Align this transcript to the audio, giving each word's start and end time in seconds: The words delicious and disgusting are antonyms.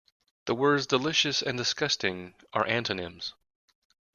The 0.45 0.55
words 0.55 0.87
delicious 0.87 1.43
and 1.43 1.55
disgusting 1.59 2.33
are 2.53 2.65
antonyms. 2.65 3.35